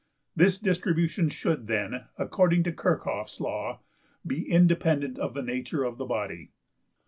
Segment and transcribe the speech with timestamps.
[0.35, 3.81] This distribution should then, according to Kirchhoff's law,
[4.25, 6.49] be independent of the nature of the body.